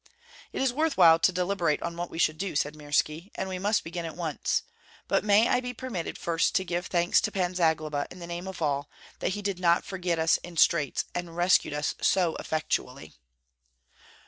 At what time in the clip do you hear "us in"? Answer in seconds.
10.17-10.57